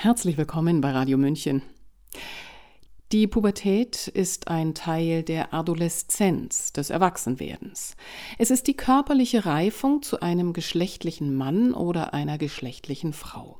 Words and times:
Herzlich 0.00 0.38
willkommen 0.38 0.80
bei 0.80 0.92
Radio 0.92 1.18
München. 1.18 1.60
Die 3.10 3.26
Pubertät 3.26 4.06
ist 4.06 4.46
ein 4.46 4.72
Teil 4.72 5.24
der 5.24 5.52
Adoleszenz, 5.52 6.72
des 6.72 6.90
Erwachsenwerdens. 6.90 7.96
Es 8.38 8.52
ist 8.52 8.68
die 8.68 8.76
körperliche 8.76 9.44
Reifung 9.44 10.02
zu 10.02 10.20
einem 10.20 10.52
geschlechtlichen 10.52 11.34
Mann 11.34 11.74
oder 11.74 12.14
einer 12.14 12.38
geschlechtlichen 12.38 13.12
Frau. 13.12 13.58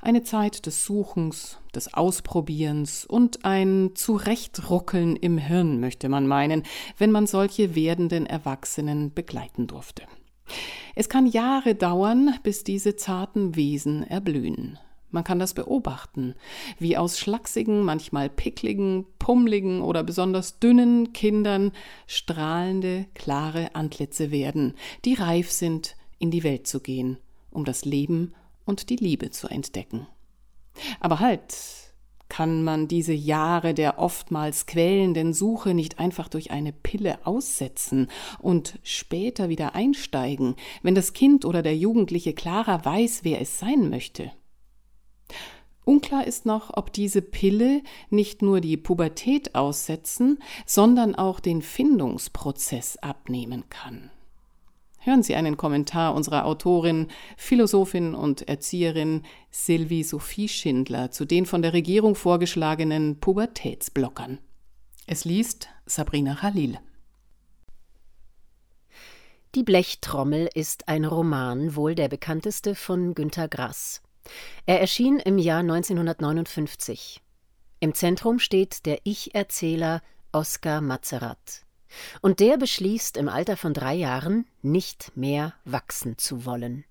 Eine 0.00 0.22
Zeit 0.22 0.66
des 0.66 0.84
Suchens, 0.84 1.58
des 1.74 1.92
Ausprobierens 1.92 3.04
und 3.04 3.44
ein 3.44 3.96
Zurechtruckeln 3.96 5.16
im 5.16 5.38
Hirn, 5.38 5.80
möchte 5.80 6.08
man 6.08 6.28
meinen, 6.28 6.62
wenn 6.98 7.10
man 7.10 7.26
solche 7.26 7.74
werdenden 7.74 8.26
Erwachsenen 8.26 9.12
begleiten 9.12 9.66
durfte. 9.66 10.04
Es 10.94 11.08
kann 11.08 11.26
Jahre 11.26 11.74
dauern, 11.74 12.38
bis 12.44 12.62
diese 12.62 12.94
zarten 12.94 13.56
Wesen 13.56 14.04
erblühen. 14.04 14.78
Man 15.14 15.22
kann 15.22 15.38
das 15.38 15.54
beobachten, 15.54 16.34
wie 16.80 16.96
aus 16.96 17.20
schlachsigen, 17.20 17.84
manchmal 17.84 18.28
pickligen, 18.28 19.06
pummligen 19.20 19.80
oder 19.80 20.02
besonders 20.02 20.58
dünnen 20.58 21.12
Kindern 21.12 21.70
strahlende, 22.08 23.06
klare 23.14 23.76
Antlitze 23.76 24.32
werden, 24.32 24.74
die 25.04 25.14
reif 25.14 25.52
sind, 25.52 25.94
in 26.18 26.32
die 26.32 26.42
Welt 26.42 26.66
zu 26.66 26.80
gehen, 26.80 27.18
um 27.52 27.64
das 27.64 27.84
Leben 27.84 28.34
und 28.64 28.90
die 28.90 28.96
Liebe 28.96 29.30
zu 29.30 29.46
entdecken. 29.46 30.08
Aber 30.98 31.20
halt, 31.20 31.54
kann 32.28 32.64
man 32.64 32.88
diese 32.88 33.12
Jahre 33.12 33.72
der 33.72 34.00
oftmals 34.00 34.66
quälenden 34.66 35.32
Suche 35.32 35.74
nicht 35.74 36.00
einfach 36.00 36.26
durch 36.28 36.50
eine 36.50 36.72
Pille 36.72 37.24
aussetzen 37.24 38.08
und 38.40 38.80
später 38.82 39.48
wieder 39.48 39.76
einsteigen, 39.76 40.56
wenn 40.82 40.96
das 40.96 41.12
Kind 41.12 41.44
oder 41.44 41.62
der 41.62 41.76
Jugendliche 41.76 42.32
klarer 42.32 42.84
weiß, 42.84 43.20
wer 43.22 43.40
es 43.40 43.60
sein 43.60 43.90
möchte? 43.90 44.32
Unklar 45.84 46.26
ist 46.26 46.46
noch, 46.46 46.70
ob 46.74 46.92
diese 46.92 47.20
Pille 47.20 47.82
nicht 48.08 48.40
nur 48.40 48.60
die 48.60 48.76
Pubertät 48.76 49.54
aussetzen, 49.54 50.38
sondern 50.64 51.14
auch 51.14 51.40
den 51.40 51.60
Findungsprozess 51.60 52.96
abnehmen 52.98 53.68
kann. 53.68 54.10
Hören 55.00 55.22
Sie 55.22 55.34
einen 55.34 55.58
Kommentar 55.58 56.14
unserer 56.14 56.46
Autorin, 56.46 57.08
Philosophin 57.36 58.14
und 58.14 58.48
Erzieherin 58.48 59.22
Sylvie 59.50 60.02
Sophie 60.02 60.48
Schindler 60.48 61.10
zu 61.10 61.26
den 61.26 61.44
von 61.44 61.60
der 61.60 61.74
Regierung 61.74 62.14
vorgeschlagenen 62.14 63.20
Pubertätsblockern. 63.20 64.38
Es 65.06 65.26
liest 65.26 65.68
Sabrina 65.84 66.36
Khalil. 66.36 66.78
Die 69.54 69.62
Blechtrommel 69.62 70.48
ist 70.54 70.88
ein 70.88 71.04
Roman, 71.04 71.76
wohl 71.76 71.94
der 71.94 72.08
bekannteste 72.08 72.74
von 72.74 73.14
Günter 73.14 73.46
Grass. 73.46 74.00
Er 74.66 74.80
erschien 74.80 75.18
im 75.18 75.38
Jahr 75.38 75.60
1959. 75.60 77.20
Im 77.80 77.94
Zentrum 77.94 78.38
steht 78.38 78.86
der 78.86 79.00
Ich-Erzähler 79.04 80.02
Oskar 80.32 80.80
Mazerat. 80.80 81.64
Und 82.22 82.40
der 82.40 82.56
beschließt 82.56 83.16
im 83.16 83.28
Alter 83.28 83.56
von 83.56 83.74
drei 83.74 83.94
Jahren, 83.94 84.46
nicht 84.62 85.12
mehr 85.16 85.54
wachsen 85.64 86.18
zu 86.18 86.44
wollen. 86.44 86.84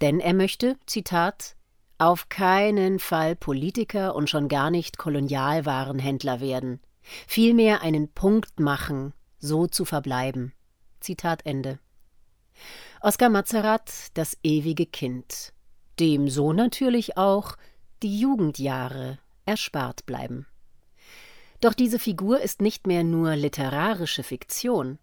Denn 0.00 0.20
er 0.20 0.32
möchte, 0.32 0.76
Zitat, 0.86 1.56
auf 1.98 2.28
keinen 2.28 2.98
Fall 2.98 3.36
Politiker 3.36 4.14
und 4.14 4.30
schon 4.30 4.48
gar 4.48 4.70
nicht 4.70 4.98
Kolonialwarenhändler 4.98 6.40
werden, 6.40 6.80
vielmehr 7.26 7.82
einen 7.82 8.08
Punkt 8.08 8.60
machen, 8.60 9.12
so 9.38 9.66
zu 9.66 9.84
verbleiben. 9.84 10.52
Zitat 11.00 11.44
Ende. 11.44 11.78
Oskar 13.02 13.28
Mazerat, 13.28 13.92
das 14.14 14.38
ewige 14.42 14.86
Kind 14.86 15.52
dem 16.00 16.28
so 16.28 16.52
natürlich 16.52 17.16
auch 17.16 17.56
die 18.02 18.18
Jugendjahre 18.18 19.18
erspart 19.44 20.06
bleiben. 20.06 20.46
Doch 21.60 21.74
diese 21.74 21.98
Figur 21.98 22.40
ist 22.40 22.60
nicht 22.60 22.86
mehr 22.86 23.04
nur 23.04 23.34
literarische 23.34 24.22
Fiktion. 24.22 24.98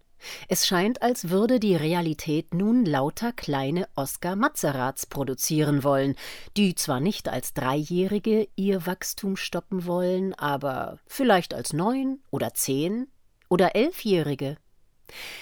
Es 0.48 0.66
scheint, 0.66 1.02
als 1.02 1.28
würde 1.28 1.60
die 1.60 1.76
Realität 1.76 2.54
nun 2.54 2.84
lauter 2.84 3.32
kleine 3.32 3.88
Oskar 3.94 4.36
Mazerats 4.36 5.06
produzieren 5.06 5.84
wollen, 5.84 6.14
die 6.56 6.74
zwar 6.74 7.00
nicht 7.00 7.28
als 7.28 7.52
Dreijährige 7.52 8.48
ihr 8.56 8.86
Wachstum 8.86 9.36
stoppen 9.36 9.86
wollen, 9.86 10.32
aber 10.34 10.98
vielleicht 11.06 11.52
als 11.52 11.72
Neun 11.72 12.20
oder 12.30 12.54
Zehn 12.54 13.08
oder 13.48 13.74
Elfjährige. 13.74 14.56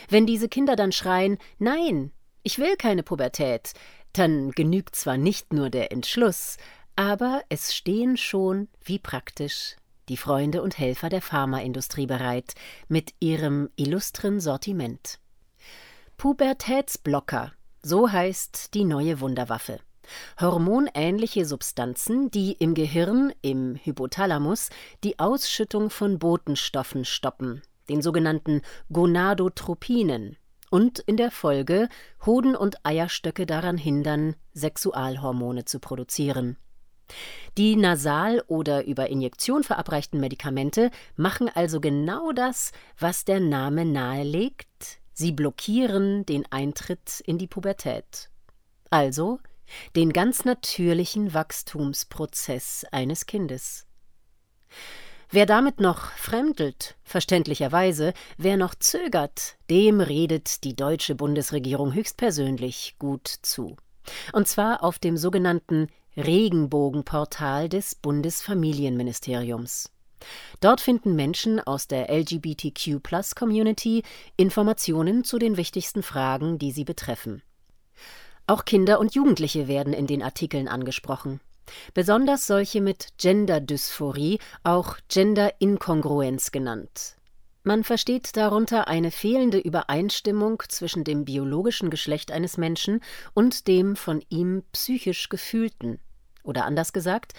Wenn 0.08 0.26
diese 0.26 0.48
Kinder 0.48 0.74
dann 0.74 0.92
schreien 0.92 1.38
Nein, 1.58 2.10
ich 2.42 2.58
will 2.58 2.76
keine 2.76 3.04
Pubertät, 3.04 3.74
dann 4.12 4.50
genügt 4.52 4.96
zwar 4.96 5.16
nicht 5.16 5.52
nur 5.52 5.70
der 5.70 5.92
Entschluss, 5.92 6.56
aber 6.96 7.42
es 7.48 7.74
stehen 7.74 8.16
schon, 8.16 8.68
wie 8.84 8.98
praktisch, 8.98 9.76
die 10.08 10.16
Freunde 10.16 10.62
und 10.62 10.78
Helfer 10.78 11.08
der 11.08 11.22
Pharmaindustrie 11.22 12.06
bereit 12.06 12.54
mit 12.88 13.14
ihrem 13.20 13.70
illustren 13.76 14.40
Sortiment. 14.40 15.18
Pubertätsblocker, 16.16 17.52
so 17.82 18.10
heißt 18.10 18.74
die 18.74 18.84
neue 18.84 19.20
Wunderwaffe. 19.20 19.80
Hormonähnliche 20.40 21.46
Substanzen, 21.46 22.30
die 22.30 22.52
im 22.52 22.74
Gehirn, 22.74 23.32
im 23.40 23.76
Hypothalamus, 23.76 24.68
die 25.04 25.18
Ausschüttung 25.18 25.90
von 25.90 26.18
Botenstoffen 26.18 27.04
stoppen, 27.04 27.62
den 27.88 28.02
sogenannten 28.02 28.62
Gonadotropinen, 28.92 30.36
und 30.72 31.00
in 31.00 31.18
der 31.18 31.30
Folge 31.30 31.88
Hoden 32.24 32.56
und 32.56 32.84
Eierstöcke 32.84 33.44
daran 33.44 33.76
hindern, 33.76 34.36
Sexualhormone 34.54 35.66
zu 35.66 35.78
produzieren. 35.80 36.56
Die 37.58 37.76
nasal 37.76 38.42
oder 38.46 38.86
über 38.86 39.10
Injektion 39.10 39.64
verabreichten 39.64 40.18
Medikamente 40.18 40.90
machen 41.14 41.50
also 41.54 41.78
genau 41.78 42.32
das, 42.32 42.72
was 42.98 43.26
der 43.26 43.38
Name 43.38 43.84
nahelegt, 43.84 45.00
sie 45.12 45.32
blockieren 45.32 46.24
den 46.24 46.50
Eintritt 46.50 47.20
in 47.26 47.36
die 47.36 47.48
Pubertät. 47.48 48.30
Also 48.88 49.40
den 49.94 50.14
ganz 50.14 50.46
natürlichen 50.46 51.34
Wachstumsprozess 51.34 52.86
eines 52.90 53.26
Kindes. 53.26 53.86
Wer 55.34 55.46
damit 55.46 55.80
noch 55.80 56.10
fremdelt, 56.10 56.94
verständlicherweise, 57.04 58.12
wer 58.36 58.58
noch 58.58 58.74
zögert, 58.74 59.56
dem 59.70 60.02
redet 60.02 60.62
die 60.62 60.76
deutsche 60.76 61.14
Bundesregierung 61.14 61.94
höchstpersönlich 61.94 62.96
gut 62.98 63.28
zu. 63.40 63.78
Und 64.34 64.46
zwar 64.46 64.84
auf 64.84 64.98
dem 64.98 65.16
sogenannten 65.16 65.88
Regenbogenportal 66.18 67.70
des 67.70 67.94
Bundesfamilienministeriums. 67.94 69.90
Dort 70.60 70.82
finden 70.82 71.16
Menschen 71.16 71.60
aus 71.60 71.88
der 71.88 72.10
LGBTQ-Plus-Community 72.10 74.02
Informationen 74.36 75.24
zu 75.24 75.38
den 75.38 75.56
wichtigsten 75.56 76.02
Fragen, 76.02 76.58
die 76.58 76.72
sie 76.72 76.84
betreffen. 76.84 77.40
Auch 78.46 78.66
Kinder 78.66 79.00
und 79.00 79.14
Jugendliche 79.14 79.66
werden 79.66 79.94
in 79.94 80.06
den 80.06 80.22
Artikeln 80.22 80.68
angesprochen. 80.68 81.40
Besonders 81.94 82.46
solche 82.46 82.80
mit 82.80 83.08
Genderdysphorie, 83.18 84.38
auch 84.62 84.96
Genderinkongruenz 85.08 86.50
genannt. 86.50 87.16
Man 87.64 87.84
versteht 87.84 88.36
darunter 88.36 88.88
eine 88.88 89.12
fehlende 89.12 89.58
Übereinstimmung 89.58 90.62
zwischen 90.68 91.04
dem 91.04 91.24
biologischen 91.24 91.90
Geschlecht 91.90 92.32
eines 92.32 92.56
Menschen 92.56 93.00
und 93.34 93.68
dem 93.68 93.94
von 93.94 94.22
ihm 94.28 94.64
psychisch 94.72 95.28
gefühlten. 95.28 96.00
Oder 96.42 96.64
anders 96.64 96.92
gesagt, 96.92 97.34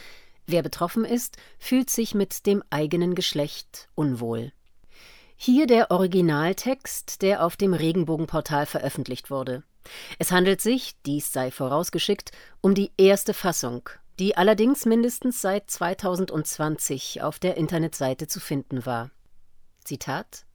wer 0.48 0.64
betroffen 0.64 1.04
ist, 1.04 1.36
fühlt 1.60 1.90
sich 1.90 2.16
mit 2.16 2.46
dem 2.46 2.64
eigenen 2.70 3.16
Geschlecht 3.16 3.90
unwohl. 3.96 4.54
Hier 5.36 5.68
der 5.68 5.92
Originaltext, 5.92 7.22
der 7.22 7.44
auf 7.44 7.58
dem 7.58 7.74
Regenbogenportal 7.74 8.66
veröffentlicht 8.66 9.30
wurde. 9.30 9.64
Es 10.20 10.32
handelt 10.32 10.62
sich, 10.62 10.94
dies 11.06 11.34
sei 11.34 11.52
vorausgeschickt, 11.52 12.32
um 12.62 12.76
die 12.76 12.92
erste 12.98 13.34
Fassung 13.34 13.90
die 14.20 14.38
allerdings 14.38 14.86
mindestens 14.86 15.42
seit 15.42 15.70
2020 15.70 17.22
auf 17.22 17.40
der 17.40 17.58
Internetseite 17.58 18.28
zu 18.28 18.40
finden 18.40 18.86
war. 18.86 19.12
Zitat 19.84 20.46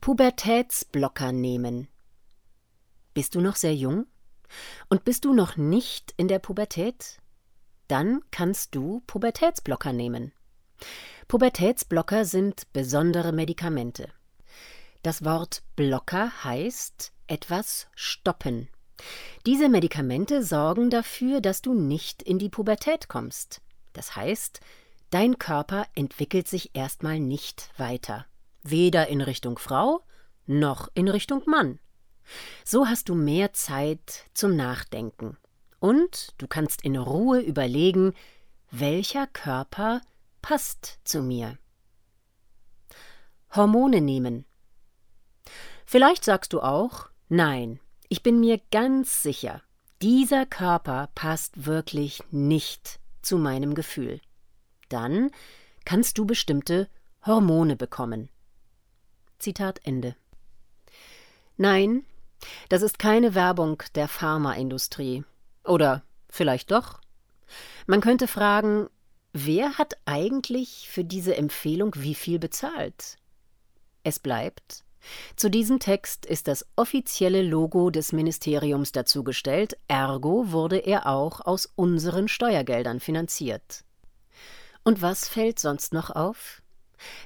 Pubertätsblocker 0.00 1.32
nehmen. 1.32 1.88
Bist 3.14 3.34
du 3.34 3.40
noch 3.40 3.56
sehr 3.56 3.74
jung? 3.74 4.06
Und 4.88 5.04
bist 5.04 5.24
du 5.24 5.32
noch 5.32 5.56
nicht 5.56 6.12
in 6.16 6.28
der 6.28 6.38
Pubertät? 6.38 7.18
Dann 7.88 8.20
kannst 8.30 8.74
du 8.74 9.02
Pubertätsblocker 9.06 9.92
nehmen. 9.92 10.32
Pubertätsblocker 11.28 12.24
sind 12.24 12.72
besondere 12.72 13.32
Medikamente. 13.32 14.08
Das 15.02 15.24
Wort 15.24 15.62
Blocker 15.76 16.44
heißt 16.44 17.12
etwas 17.26 17.88
stoppen, 17.94 18.68
diese 19.46 19.68
Medikamente 19.68 20.42
sorgen 20.42 20.90
dafür, 20.90 21.40
dass 21.40 21.62
du 21.62 21.74
nicht 21.74 22.22
in 22.22 22.38
die 22.38 22.48
Pubertät 22.48 23.08
kommst. 23.08 23.60
Das 23.92 24.16
heißt, 24.16 24.60
dein 25.10 25.38
Körper 25.38 25.86
entwickelt 25.94 26.48
sich 26.48 26.70
erstmal 26.74 27.20
nicht 27.20 27.70
weiter. 27.76 28.26
Weder 28.62 29.08
in 29.08 29.20
Richtung 29.20 29.58
Frau 29.58 30.02
noch 30.46 30.88
in 30.94 31.08
Richtung 31.08 31.42
Mann. 31.46 31.78
So 32.64 32.86
hast 32.86 33.08
du 33.08 33.14
mehr 33.14 33.52
Zeit 33.52 34.24
zum 34.32 34.56
Nachdenken. 34.56 35.36
Und 35.78 36.34
du 36.38 36.46
kannst 36.46 36.82
in 36.82 36.96
Ruhe 36.96 37.40
überlegen, 37.40 38.14
welcher 38.70 39.26
Körper 39.26 40.00
passt 40.40 40.98
zu 41.04 41.22
mir. 41.22 41.58
Hormone 43.54 44.00
nehmen. 44.00 44.46
Vielleicht 45.84 46.24
sagst 46.24 46.52
du 46.52 46.60
auch, 46.60 47.08
nein, 47.28 47.78
ich 48.14 48.22
bin 48.22 48.38
mir 48.38 48.60
ganz 48.70 49.24
sicher, 49.24 49.60
dieser 50.00 50.46
Körper 50.46 51.08
passt 51.16 51.66
wirklich 51.66 52.22
nicht 52.30 53.00
zu 53.22 53.38
meinem 53.38 53.74
Gefühl. 53.74 54.20
Dann 54.88 55.32
kannst 55.84 56.16
du 56.16 56.24
bestimmte 56.24 56.88
Hormone 57.26 57.74
bekommen. 57.74 58.28
Zitat 59.40 59.80
Ende. 59.82 60.14
Nein, 61.56 62.04
das 62.68 62.82
ist 62.82 63.00
keine 63.00 63.34
Werbung 63.34 63.82
der 63.96 64.06
Pharmaindustrie. 64.06 65.24
Oder 65.64 66.04
vielleicht 66.28 66.70
doch? 66.70 67.00
Man 67.88 68.00
könnte 68.00 68.28
fragen, 68.28 68.86
wer 69.32 69.76
hat 69.76 69.94
eigentlich 70.04 70.88
für 70.88 71.02
diese 71.02 71.36
Empfehlung 71.36 71.96
wie 71.96 72.14
viel 72.14 72.38
bezahlt? 72.38 73.16
Es 74.04 74.20
bleibt, 74.20 74.83
zu 75.36 75.50
diesem 75.50 75.78
Text 75.78 76.26
ist 76.26 76.48
das 76.48 76.66
offizielle 76.76 77.42
Logo 77.42 77.90
des 77.90 78.12
Ministeriums 78.12 78.92
dazugestellt, 78.92 79.76
ergo 79.88 80.52
wurde 80.52 80.78
er 80.78 81.06
auch 81.06 81.40
aus 81.40 81.70
unseren 81.76 82.28
Steuergeldern 82.28 83.00
finanziert. 83.00 83.84
Und 84.84 85.02
was 85.02 85.28
fällt 85.28 85.58
sonst 85.58 85.92
noch 85.92 86.10
auf? 86.10 86.62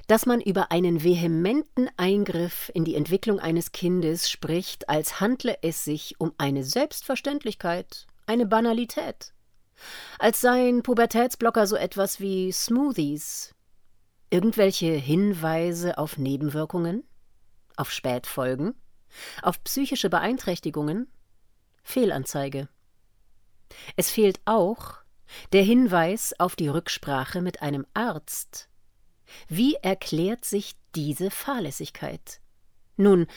Dass 0.07 0.25
man 0.25 0.41
über 0.41 0.71
einen 0.71 1.03
vehementen 1.03 1.89
Eingriff 1.97 2.71
in 2.73 2.85
die 2.85 2.95
Entwicklung 2.95 3.39
eines 3.39 3.71
Kindes 3.71 4.29
spricht, 4.29 4.89
als 4.89 5.19
handle 5.19 5.57
es 5.61 5.83
sich 5.83 6.15
um 6.19 6.33
eine 6.37 6.63
Selbstverständlichkeit, 6.63 8.07
eine 8.25 8.45
Banalität. 8.45 9.33
Als 10.17 10.41
seien 10.41 10.83
Pubertätsblocker 10.83 11.67
so 11.67 11.75
etwas 11.75 12.19
wie 12.19 12.51
Smoothies. 12.51 13.53
Irgendwelche 14.29 14.91
Hinweise 14.91 15.97
auf 15.97 16.17
Nebenwirkungen? 16.17 17.03
Auf 17.79 17.91
Spätfolgen, 17.91 18.75
auf 19.41 19.63
psychische 19.63 20.09
Beeinträchtigungen, 20.09 21.07
Fehlanzeige. 21.83 22.67
Es 23.95 24.09
fehlt 24.09 24.39
auch 24.45 24.95
der 25.53 25.63
Hinweis 25.63 26.33
auf 26.39 26.55
die 26.55 26.67
Rücksprache 26.67 27.41
mit 27.41 27.61
einem 27.61 27.85
Arzt. 27.93 28.67
Wie 29.47 29.75
erklärt 29.75 30.45
sich 30.45 30.75
diese 30.95 31.29
Fahrlässigkeit? 31.29 32.39
Nun, 32.97 33.27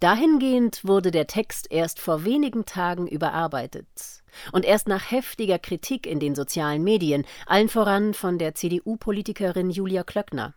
dahingehend 0.00 0.84
wurde 0.84 1.10
der 1.10 1.26
Text 1.26 1.70
erst 1.70 2.00
vor 2.00 2.24
wenigen 2.24 2.66
Tagen 2.66 3.08
überarbeitet 3.08 4.22
und 4.52 4.64
erst 4.64 4.88
nach 4.88 5.10
heftiger 5.10 5.58
Kritik 5.58 6.06
in 6.06 6.20
den 6.20 6.34
sozialen 6.34 6.84
Medien, 6.84 7.26
allen 7.46 7.68
voran 7.68 8.14
von 8.14 8.38
der 8.38 8.54
CDU-Politikerin 8.54 9.70
Julia 9.70 10.04
Klöckner. 10.04 10.54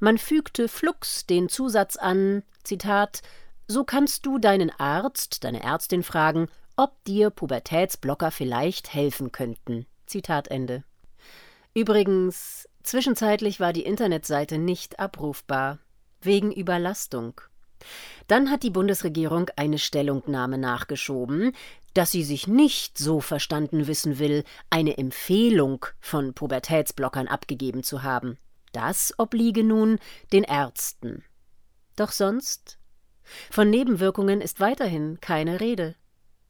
Man 0.00 0.18
fügte 0.18 0.68
flugs 0.68 1.26
den 1.26 1.48
Zusatz 1.48 1.96
an, 1.96 2.42
Zitat, 2.62 3.22
so 3.66 3.84
kannst 3.84 4.26
du 4.26 4.38
deinen 4.38 4.70
Arzt, 4.70 5.44
deine 5.44 5.62
Ärztin 5.62 6.02
fragen, 6.02 6.48
ob 6.76 7.02
dir 7.04 7.30
Pubertätsblocker 7.30 8.30
vielleicht 8.30 8.92
helfen 8.92 9.32
könnten. 9.32 9.86
Zitat 10.06 10.48
Ende. 10.48 10.84
Übrigens, 11.72 12.68
zwischenzeitlich 12.82 13.60
war 13.60 13.72
die 13.72 13.84
Internetseite 13.84 14.58
nicht 14.58 14.98
abrufbar, 14.98 15.78
wegen 16.20 16.52
Überlastung. 16.52 17.40
Dann 18.28 18.50
hat 18.50 18.62
die 18.62 18.70
Bundesregierung 18.70 19.50
eine 19.56 19.78
Stellungnahme 19.78 20.58
nachgeschoben, 20.58 21.52
dass 21.92 22.10
sie 22.10 22.24
sich 22.24 22.46
nicht 22.46 22.98
so 22.98 23.20
verstanden 23.20 23.86
wissen 23.86 24.18
will, 24.18 24.44
eine 24.70 24.98
Empfehlung 24.98 25.86
von 26.00 26.34
Pubertätsblockern 26.34 27.28
abgegeben 27.28 27.82
zu 27.82 28.02
haben. 28.02 28.38
Das 28.74 29.14
obliege 29.18 29.62
nun 29.62 30.00
den 30.32 30.42
Ärzten. 30.42 31.24
Doch 31.94 32.10
sonst? 32.10 32.78
Von 33.48 33.70
Nebenwirkungen 33.70 34.40
ist 34.40 34.58
weiterhin 34.58 35.20
keine 35.20 35.60
Rede. 35.60 35.94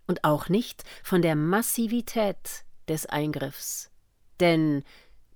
Und 0.07 0.25
auch 0.25 0.49
nicht 0.49 0.85
von 1.03 1.21
der 1.21 1.37
Massivität 1.37 2.65
des 2.89 3.05
Eingriffs. 3.05 3.91
Denn 4.41 4.85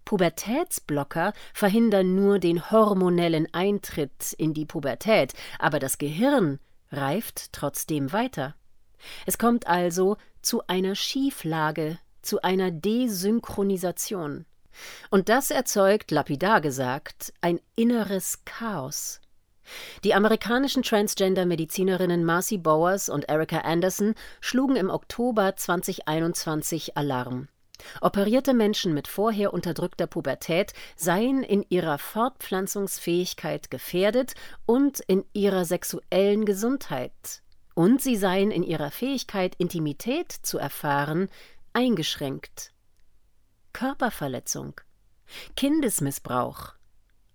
Pubertätsblocker 0.06 1.35
verhindern 1.52 2.14
nur 2.14 2.38
den 2.38 2.70
hormonellen 2.70 3.52
Eintritt 3.52 4.32
in 4.38 4.55
die 4.55 4.64
Pubertät, 4.64 5.35
aber 5.58 5.81
das 5.81 5.99
Gehirn 5.99 6.58
reift 6.90 7.52
trotzdem 7.52 8.12
weiter. 8.12 8.55
Es 9.26 9.37
kommt 9.37 9.67
also 9.67 10.17
zu 10.40 10.67
einer 10.69 10.94
Schieflage, 10.94 11.99
zu 12.23 12.40
einer 12.40 12.70
Desynchronisation. 12.70 14.46
Und 15.10 15.28
das 15.28 15.50
erzeugt, 15.50 16.10
lapidar 16.10 16.60
gesagt, 16.60 17.32
ein 17.40 17.60
inneres 17.76 18.44
Chaos. 18.44 19.20
Die 20.04 20.14
amerikanischen 20.14 20.82
Transgender-Medizinerinnen 20.82 22.25
Marcy 22.25 22.58
Bowers 22.58 23.08
und 23.08 23.28
Erica 23.28 23.58
Anderson 23.58 24.14
schlugen 24.40 24.76
im 24.76 24.90
Oktober 24.90 25.56
2021 25.56 26.96
Alarm. 26.96 27.48
Operierte 28.00 28.54
Menschen 28.54 28.92
mit 28.92 29.06
vorher 29.06 29.52
unterdrückter 29.54 30.06
Pubertät 30.06 30.72
seien 30.96 31.42
in 31.42 31.64
ihrer 31.69 31.98
Fortpflanzungsfähigkeit 31.98 33.70
gefährdet 33.70 34.34
und 34.66 35.00
in 35.00 35.25
ihrer 35.32 35.64
sexuellen 35.64 36.44
Gesundheit. 36.44 37.42
Und 37.75 38.02
sie 38.02 38.16
seien 38.16 38.50
in 38.50 38.64
ihrer 38.64 38.90
Fähigkeit, 38.90 39.54
Intimität 39.56 40.32
zu 40.32 40.58
erfahren, 40.58 41.28
eingeschränkt. 41.72 42.72
Körperverletzung, 43.78 44.80
Kindesmissbrauch. 45.54 46.72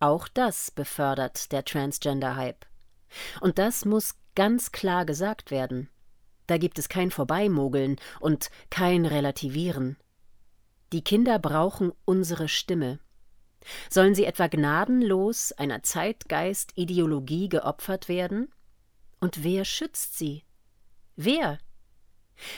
Auch 0.01 0.27
das 0.27 0.71
befördert 0.71 1.53
der 1.53 1.63
Transgender-Hype. 1.63 2.65
Und 3.39 3.59
das 3.59 3.85
muss 3.85 4.15
ganz 4.35 4.73
klar 4.73 5.05
gesagt 5.05 5.51
werden. 5.51 5.89
Da 6.47 6.57
gibt 6.57 6.79
es 6.79 6.89
kein 6.89 7.11
Vorbeimogeln 7.11 7.95
und 8.19 8.49
kein 8.69 9.05
Relativieren. 9.05 9.95
Die 10.91 11.01
Kinder 11.01 11.39
brauchen 11.39 11.93
unsere 12.03 12.49
Stimme. 12.49 12.99
Sollen 13.89 14.13
sie 14.13 14.25
etwa 14.25 14.47
gnadenlos 14.47 15.53
einer 15.53 15.81
Zeitgeist-Ideologie 15.81 17.47
geopfert 17.47 18.09
werden? 18.09 18.51
Und 19.21 19.45
wer 19.45 19.63
schützt 19.63 20.17
sie? 20.17 20.43
Wer? 21.15 21.59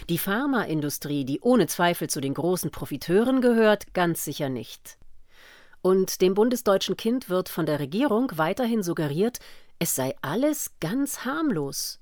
Die 0.09 0.17
Pharmaindustrie, 0.17 1.25
die 1.25 1.39
ohne 1.41 1.67
Zweifel 1.67 2.09
zu 2.09 2.21
den 2.21 2.33
großen 2.33 2.71
Profiteuren 2.71 3.41
gehört, 3.41 3.93
ganz 3.93 4.23
sicher 4.23 4.49
nicht. 4.49 4.97
Und 5.81 6.21
dem 6.21 6.33
bundesdeutschen 6.33 6.97
Kind 6.97 7.29
wird 7.29 7.49
von 7.49 7.65
der 7.65 7.79
Regierung 7.79 8.31
weiterhin 8.35 8.81
suggeriert, 8.81 9.39
es 9.77 9.93
sei 9.93 10.15
alles 10.21 10.71
ganz 10.79 11.25
harmlos. 11.25 11.99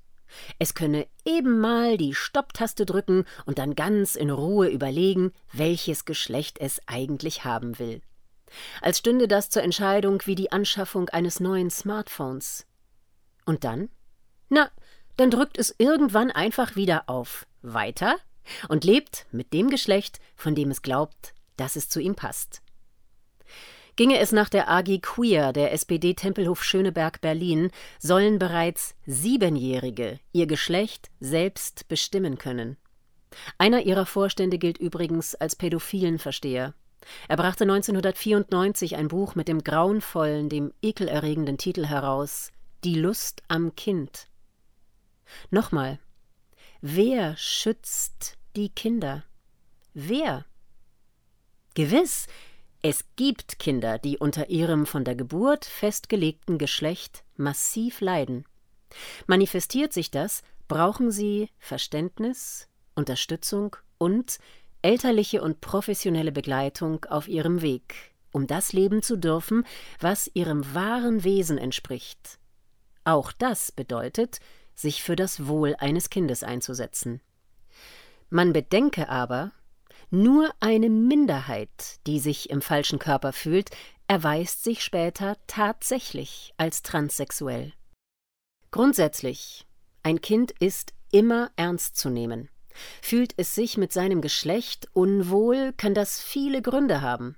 Es 0.58 0.74
könne 0.74 1.06
eben 1.24 1.60
mal 1.60 1.96
die 1.96 2.14
Stopptaste 2.14 2.86
drücken 2.86 3.24
und 3.46 3.58
dann 3.58 3.74
ganz 3.74 4.14
in 4.14 4.30
Ruhe 4.30 4.68
überlegen, 4.68 5.32
welches 5.52 6.04
Geschlecht 6.04 6.58
es 6.60 6.80
eigentlich 6.86 7.44
haben 7.44 7.78
will. 7.78 8.00
Als 8.80 8.98
stünde 8.98 9.28
das 9.28 9.50
zur 9.50 9.62
Entscheidung 9.62 10.22
wie 10.24 10.34
die 10.34 10.52
Anschaffung 10.52 11.08
eines 11.08 11.40
neuen 11.40 11.70
Smartphones. 11.70 12.66
Und 13.44 13.64
dann? 13.64 13.90
Na, 14.48 14.70
dann 15.16 15.30
drückt 15.30 15.58
es 15.58 15.74
irgendwann 15.78 16.30
einfach 16.30 16.76
wieder 16.76 17.08
auf 17.08 17.46
weiter 17.62 18.16
und 18.68 18.84
lebt 18.84 19.26
mit 19.32 19.52
dem 19.52 19.70
Geschlecht, 19.70 20.20
von 20.36 20.54
dem 20.54 20.70
es 20.70 20.82
glaubt, 20.82 21.34
dass 21.56 21.76
es 21.76 21.88
zu 21.88 22.00
ihm 22.00 22.14
passt. 22.14 22.62
Ginge 23.96 24.18
es 24.18 24.32
nach 24.32 24.48
der 24.48 24.68
AG 24.68 25.00
Queer 25.02 25.52
der 25.52 25.72
SPD 25.72 26.14
Tempelhof 26.14 26.64
Schöneberg 26.64 27.20
Berlin, 27.20 27.70
sollen 28.00 28.40
bereits 28.40 28.96
Siebenjährige 29.06 30.18
ihr 30.32 30.48
Geschlecht 30.48 31.10
selbst 31.20 31.86
bestimmen 31.86 32.36
können. 32.36 32.76
Einer 33.56 33.82
ihrer 33.82 34.06
Vorstände 34.06 34.58
gilt 34.58 34.78
übrigens 34.78 35.36
als 35.36 35.54
pädophilen 35.54 36.18
Versteher. 36.18 36.74
Er 37.28 37.36
brachte 37.36 37.64
1994 37.64 38.96
ein 38.96 39.08
Buch 39.08 39.36
mit 39.36 39.46
dem 39.46 39.62
grauenvollen, 39.62 40.48
dem 40.48 40.72
ekelerregenden 40.82 41.58
Titel 41.58 41.86
heraus 41.86 42.50
Die 42.82 42.96
Lust 42.96 43.42
am 43.46 43.76
Kind. 43.76 44.26
Nochmal, 45.50 45.98
wer 46.80 47.36
schützt 47.36 48.36
die 48.56 48.68
Kinder? 48.68 49.24
Wer? 49.92 50.44
Gewiss, 51.74 52.26
es 52.82 53.04
gibt 53.16 53.58
Kinder, 53.58 53.98
die 53.98 54.18
unter 54.18 54.50
ihrem 54.50 54.86
von 54.86 55.04
der 55.04 55.14
Geburt 55.14 55.64
festgelegten 55.64 56.58
Geschlecht 56.58 57.24
massiv 57.36 58.00
leiden. 58.00 58.44
Manifestiert 59.26 59.92
sich 59.92 60.10
das, 60.10 60.42
brauchen 60.68 61.10
sie 61.10 61.48
Verständnis, 61.58 62.68
Unterstützung 62.94 63.76
und 63.98 64.38
elterliche 64.82 65.42
und 65.42 65.60
professionelle 65.60 66.32
Begleitung 66.32 67.04
auf 67.06 67.26
ihrem 67.26 67.62
Weg, 67.62 68.12
um 68.32 68.46
das 68.46 68.72
leben 68.72 69.02
zu 69.02 69.16
dürfen, 69.16 69.64
was 69.98 70.30
ihrem 70.34 70.74
wahren 70.74 71.24
Wesen 71.24 71.58
entspricht. 71.58 72.38
Auch 73.04 73.32
das 73.32 73.72
bedeutet, 73.72 74.40
sich 74.74 75.02
für 75.02 75.16
das 75.16 75.46
Wohl 75.46 75.74
eines 75.78 76.10
Kindes 76.10 76.42
einzusetzen. 76.42 77.20
Man 78.30 78.52
bedenke 78.52 79.08
aber, 79.08 79.52
Nur 80.10 80.52
eine 80.60 80.90
Minderheit, 80.90 81.98
die 82.06 82.20
sich 82.20 82.50
im 82.50 82.62
falschen 82.62 82.98
Körper 82.98 83.32
fühlt, 83.32 83.70
erweist 84.06 84.62
sich 84.62 84.84
später 84.84 85.36
tatsächlich 85.46 86.54
als 86.56 86.82
transsexuell. 86.82 87.72
Grundsätzlich, 88.70 89.66
ein 90.02 90.20
Kind 90.20 90.50
ist 90.50 90.92
immer 91.10 91.50
ernst 91.56 91.96
zu 91.96 92.10
nehmen. 92.10 92.48
Fühlt 93.02 93.34
es 93.36 93.54
sich 93.54 93.76
mit 93.76 93.92
seinem 93.92 94.20
Geschlecht 94.20 94.88
unwohl, 94.92 95.72
kann 95.76 95.94
das 95.94 96.20
viele 96.20 96.60
Gründe 96.60 97.00
haben. 97.00 97.36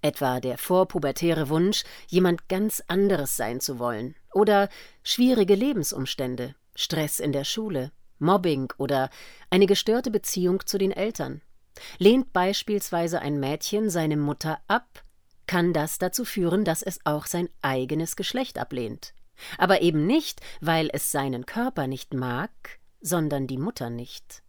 Etwa 0.00 0.40
der 0.40 0.58
vorpubertäre 0.58 1.48
Wunsch, 1.48 1.84
jemand 2.08 2.48
ganz 2.48 2.82
anderes 2.88 3.36
sein 3.36 3.60
zu 3.60 3.78
wollen, 3.78 4.14
oder 4.32 4.68
schwierige 5.02 5.54
Lebensumstände, 5.54 6.54
Stress 6.78 7.18
in 7.18 7.32
der 7.32 7.42
Schule, 7.42 7.90
Mobbing 8.20 8.72
oder 8.78 9.10
eine 9.50 9.66
gestörte 9.66 10.12
Beziehung 10.12 10.64
zu 10.64 10.78
den 10.78 10.92
Eltern. 10.92 11.42
Lehnt 11.98 12.32
beispielsweise 12.32 13.20
ein 13.20 13.40
Mädchen 13.40 13.90
seine 13.90 14.16
Mutter 14.16 14.60
ab, 14.68 15.02
kann 15.48 15.72
das 15.72 15.98
dazu 15.98 16.24
führen, 16.24 16.64
dass 16.64 16.82
es 16.82 17.00
auch 17.04 17.26
sein 17.26 17.48
eigenes 17.62 18.14
Geschlecht 18.14 18.58
ablehnt. 18.58 19.12
Aber 19.56 19.82
eben 19.82 20.06
nicht, 20.06 20.40
weil 20.60 20.88
es 20.92 21.10
seinen 21.10 21.46
Körper 21.46 21.88
nicht 21.88 22.14
mag, 22.14 22.78
sondern 23.00 23.48
die 23.48 23.58
Mutter 23.58 23.90
nicht. 23.90 24.44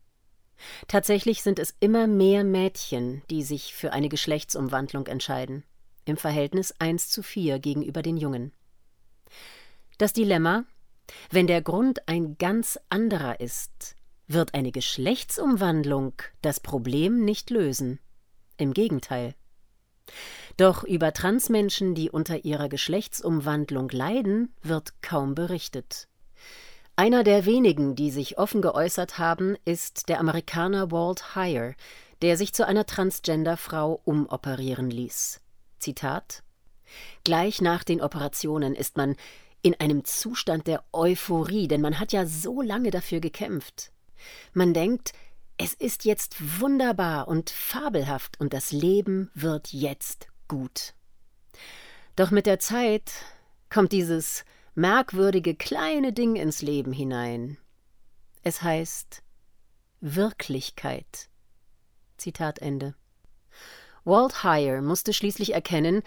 Tatsächlich 0.87 1.41
sind 1.41 1.57
es 1.57 1.73
immer 1.79 2.05
mehr 2.05 2.43
Mädchen, 2.43 3.23
die 3.31 3.41
sich 3.41 3.73
für 3.73 3.91
eine 3.91 4.09
Geschlechtsumwandlung 4.09 5.07
entscheiden, 5.07 5.63
im 6.05 6.17
Verhältnis 6.17 6.75
1 6.77 7.09
zu 7.09 7.23
4 7.23 7.57
gegenüber 7.57 8.03
den 8.03 8.17
Jungen. 8.17 8.51
Das 9.97 10.13
Dilemma 10.13 10.65
wenn 11.29 11.47
der 11.47 11.61
Grund 11.61 12.07
ein 12.07 12.37
ganz 12.37 12.79
anderer 12.89 13.39
ist, 13.39 13.95
wird 14.27 14.53
eine 14.53 14.71
Geschlechtsumwandlung 14.71 16.13
das 16.41 16.59
Problem 16.59 17.25
nicht 17.25 17.49
lösen. 17.49 17.99
Im 18.57 18.73
Gegenteil. 18.73 19.33
Doch 20.57 20.83
über 20.83 21.13
Transmenschen, 21.13 21.95
die 21.95 22.09
unter 22.09 22.43
ihrer 22.43 22.69
Geschlechtsumwandlung 22.69 23.89
leiden, 23.89 24.53
wird 24.61 25.01
kaum 25.01 25.35
berichtet. 25.35 26.07
Einer 26.95 27.23
der 27.23 27.45
wenigen, 27.45 27.95
die 27.95 28.11
sich 28.11 28.37
offen 28.37 28.61
geäußert 28.61 29.17
haben, 29.17 29.55
ist 29.63 30.09
der 30.09 30.19
Amerikaner 30.19 30.91
Walt 30.91 31.33
Heyer, 31.35 31.73
der 32.21 32.35
sich 32.35 32.53
zu 32.53 32.67
einer 32.67 32.85
Transgender-Frau 32.85 34.01
umoperieren 34.03 34.89
ließ. 34.89 35.39
Zitat 35.79 36.43
Gleich 37.23 37.61
nach 37.61 37.83
den 37.83 38.01
Operationen 38.01 38.75
ist 38.75 38.97
man 38.97 39.15
in 39.61 39.79
einem 39.79 40.05
Zustand 40.05 40.67
der 40.67 40.83
Euphorie, 40.93 41.67
denn 41.67 41.81
man 41.81 41.99
hat 41.99 42.13
ja 42.13 42.25
so 42.25 42.61
lange 42.61 42.91
dafür 42.91 43.19
gekämpft. 43.19 43.91
Man 44.53 44.73
denkt, 44.73 45.13
es 45.57 45.73
ist 45.73 46.05
jetzt 46.05 46.61
wunderbar 46.61 47.27
und 47.27 47.49
fabelhaft 47.49 48.39
und 48.39 48.53
das 48.53 48.71
Leben 48.71 49.29
wird 49.33 49.73
jetzt 49.73 50.27
gut. 50.47 50.93
Doch 52.15 52.31
mit 52.31 52.45
der 52.45 52.59
Zeit 52.59 53.11
kommt 53.69 53.91
dieses 53.91 54.45
merkwürdige 54.75 55.55
kleine 55.55 56.13
Ding 56.13 56.35
ins 56.35 56.61
Leben 56.61 56.93
hinein. 56.93 57.57
Es 58.43 58.61
heißt 58.61 59.21
Wirklichkeit. 59.99 61.29
Zitat 62.17 62.59
Ende. 62.59 62.95
Walt 64.05 64.43
Heyer 64.43 64.81
musste 64.81 65.13
schließlich 65.13 65.53
erkennen, 65.53 66.03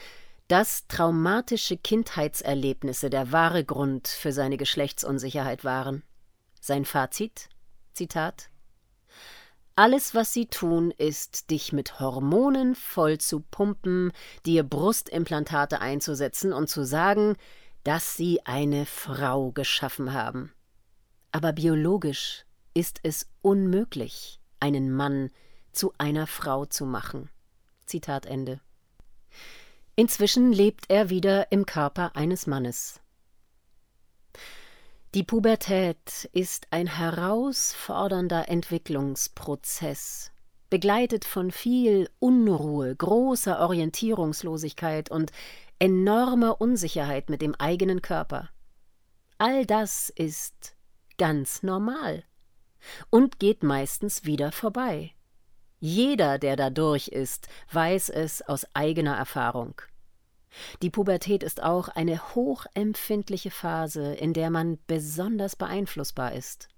dass 0.52 0.86
traumatische 0.86 1.78
Kindheitserlebnisse 1.78 3.08
der 3.08 3.32
wahre 3.32 3.64
Grund 3.64 4.06
für 4.06 4.32
seine 4.32 4.58
Geschlechtsunsicherheit 4.58 5.64
waren. 5.64 6.02
Sein 6.60 6.84
Fazit? 6.84 7.48
Zitat 7.94 8.50
alles, 9.74 10.14
was 10.14 10.34
sie 10.34 10.48
tun, 10.48 10.90
ist, 10.90 11.48
dich 11.48 11.72
mit 11.72 11.98
Hormonen 11.98 12.74
voll 12.74 13.16
zu 13.16 13.40
pumpen, 13.40 14.12
dir 14.44 14.64
Brustimplantate 14.64 15.80
einzusetzen 15.80 16.52
und 16.52 16.68
zu 16.68 16.84
sagen, 16.84 17.36
dass 17.82 18.14
sie 18.14 18.44
eine 18.44 18.84
Frau 18.84 19.50
geschaffen 19.52 20.12
haben. 20.12 20.52
Aber 21.30 21.54
biologisch 21.54 22.44
ist 22.74 23.00
es 23.02 23.30
unmöglich, 23.40 24.38
einen 24.60 24.92
Mann 24.92 25.30
zu 25.72 25.94
einer 25.96 26.26
Frau 26.26 26.66
zu 26.66 26.84
machen. 26.84 27.30
Zitat 27.86 28.26
Ende. 28.26 28.60
Inzwischen 29.94 30.52
lebt 30.52 30.86
er 30.88 31.10
wieder 31.10 31.52
im 31.52 31.66
Körper 31.66 32.16
eines 32.16 32.46
Mannes. 32.46 33.00
Die 35.14 35.22
Pubertät 35.22 36.30
ist 36.32 36.68
ein 36.70 36.86
herausfordernder 36.86 38.48
Entwicklungsprozess, 38.48 40.32
begleitet 40.70 41.26
von 41.26 41.50
viel 41.50 42.08
Unruhe, 42.18 42.96
großer 42.96 43.60
Orientierungslosigkeit 43.60 45.10
und 45.10 45.30
enormer 45.78 46.62
Unsicherheit 46.62 47.28
mit 47.28 47.42
dem 47.42 47.54
eigenen 47.56 48.00
Körper. 48.00 48.48
All 49.36 49.66
das 49.66 50.08
ist 50.08 50.74
ganz 51.18 51.62
normal 51.62 52.24
und 53.10 53.38
geht 53.38 53.62
meistens 53.62 54.24
wieder 54.24 54.50
vorbei. 54.50 55.12
Jeder, 55.84 56.38
der 56.38 56.54
da 56.54 56.70
durch 56.70 57.08
ist, 57.08 57.48
weiß 57.72 58.08
es 58.10 58.40
aus 58.40 58.64
eigener 58.72 59.16
Erfahrung. 59.16 59.82
Die 60.80 60.90
Pubertät 60.90 61.42
ist 61.42 61.60
auch 61.60 61.88
eine 61.88 62.36
hochempfindliche 62.36 63.50
Phase, 63.50 64.14
in 64.14 64.32
der 64.32 64.50
man 64.50 64.78
besonders 64.86 65.56
beeinflussbar 65.56 66.34
ist. 66.34 66.68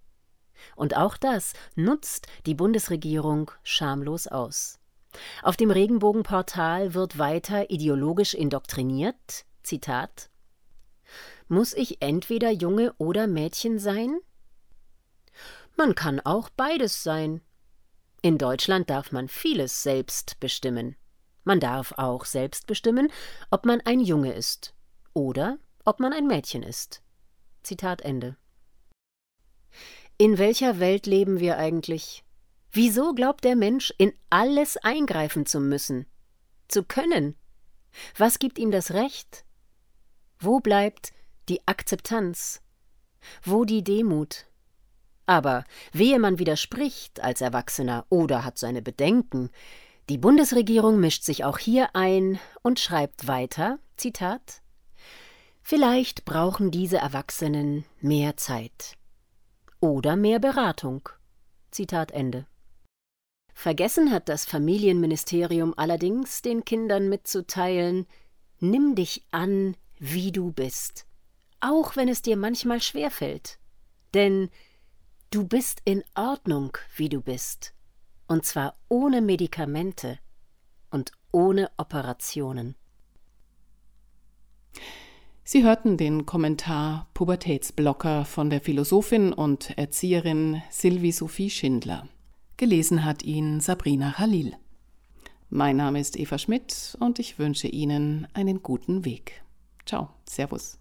Und 0.74 0.96
auch 0.96 1.18
das 1.18 1.52
nutzt 1.74 2.28
die 2.46 2.54
Bundesregierung 2.54 3.50
schamlos 3.62 4.26
aus. 4.26 4.78
Auf 5.42 5.58
dem 5.58 5.70
Regenbogenportal 5.70 6.94
wird 6.94 7.18
weiter 7.18 7.68
ideologisch 7.68 8.32
indoktriniert, 8.32 9.44
Zitat 9.62 10.30
Muss 11.46 11.74
ich 11.74 12.00
entweder 12.00 12.50
Junge 12.50 12.94
oder 12.96 13.26
Mädchen 13.26 13.78
sein? 13.78 14.18
Man 15.76 15.94
kann 15.94 16.20
auch 16.20 16.48
beides 16.48 17.02
sein, 17.02 17.42
in 18.24 18.38
Deutschland 18.38 18.88
darf 18.88 19.12
man 19.12 19.28
vieles 19.28 19.82
selbst 19.82 20.40
bestimmen. 20.40 20.96
Man 21.44 21.60
darf 21.60 21.92
auch 21.98 22.24
selbst 22.24 22.66
bestimmen, 22.66 23.12
ob 23.50 23.66
man 23.66 23.82
ein 23.82 24.00
Junge 24.00 24.32
ist 24.32 24.74
oder 25.12 25.58
ob 25.84 26.00
man 26.00 26.14
ein 26.14 26.26
Mädchen 26.26 26.62
ist. 26.62 27.02
Zitat 27.62 28.00
Ende. 28.00 28.38
In 30.16 30.38
welcher 30.38 30.80
Welt 30.80 31.04
leben 31.04 31.38
wir 31.38 31.58
eigentlich? 31.58 32.24
Wieso 32.72 33.12
glaubt 33.12 33.44
der 33.44 33.56
Mensch, 33.56 33.92
in 33.98 34.14
alles 34.30 34.78
eingreifen 34.78 35.44
zu 35.44 35.60
müssen, 35.60 36.06
zu 36.66 36.82
können? 36.82 37.36
Was 38.16 38.38
gibt 38.38 38.58
ihm 38.58 38.70
das 38.70 38.92
Recht? 38.92 39.44
Wo 40.38 40.60
bleibt 40.60 41.12
die 41.50 41.60
Akzeptanz? 41.68 42.62
Wo 43.42 43.66
die 43.66 43.84
Demut? 43.84 44.46
Aber 45.26 45.64
wehe 45.92 46.18
man 46.18 46.38
widerspricht 46.38 47.20
als 47.20 47.40
Erwachsener 47.40 48.04
oder 48.08 48.44
hat 48.44 48.58
seine 48.58 48.82
Bedenken, 48.82 49.50
die 50.10 50.18
Bundesregierung 50.18 51.00
mischt 51.00 51.24
sich 51.24 51.44
auch 51.44 51.58
hier 51.58 51.96
ein 51.96 52.38
und 52.62 52.78
schreibt 52.78 53.26
weiter, 53.26 53.78
Zitat 53.96 54.60
Vielleicht 55.62 56.26
brauchen 56.26 56.70
diese 56.70 56.98
Erwachsenen 56.98 57.86
mehr 58.00 58.36
Zeit 58.36 58.98
oder 59.80 60.14
mehr 60.14 60.38
Beratung. 60.38 61.08
Zitat 61.70 62.10
Ende. 62.10 62.46
Vergessen 63.54 64.10
hat 64.10 64.28
das 64.28 64.44
Familienministerium 64.44 65.72
allerdings, 65.76 66.42
den 66.42 66.66
Kindern 66.66 67.08
mitzuteilen, 67.08 68.06
nimm 68.58 68.94
dich 68.94 69.24
an, 69.30 69.74
wie 69.98 70.32
du 70.32 70.52
bist, 70.52 71.06
auch 71.60 71.96
wenn 71.96 72.08
es 72.08 72.20
dir 72.20 72.36
manchmal 72.36 72.82
schwerfällt. 72.82 73.58
Denn 74.12 74.50
Du 75.34 75.42
bist 75.42 75.82
in 75.84 76.04
Ordnung, 76.14 76.78
wie 76.94 77.08
du 77.08 77.20
bist. 77.20 77.74
Und 78.28 78.46
zwar 78.46 78.76
ohne 78.88 79.20
Medikamente 79.20 80.20
und 80.92 81.10
ohne 81.32 81.72
Operationen. 81.76 82.76
Sie 85.42 85.64
hörten 85.64 85.96
den 85.96 86.24
Kommentar 86.24 87.08
Pubertätsblocker 87.14 88.24
von 88.24 88.48
der 88.48 88.60
Philosophin 88.60 89.32
und 89.32 89.76
Erzieherin 89.76 90.62
Sylvie 90.70 91.10
Sophie 91.10 91.50
Schindler. 91.50 92.08
Gelesen 92.56 93.04
hat 93.04 93.24
ihn 93.24 93.58
Sabrina 93.58 94.12
Khalil. 94.12 94.56
Mein 95.50 95.78
Name 95.78 95.98
ist 95.98 96.16
Eva 96.16 96.38
Schmidt 96.38 96.96
und 97.00 97.18
ich 97.18 97.40
wünsche 97.40 97.66
Ihnen 97.66 98.28
einen 98.34 98.62
guten 98.62 99.04
Weg. 99.04 99.42
Ciao, 99.84 100.10
Servus. 100.28 100.78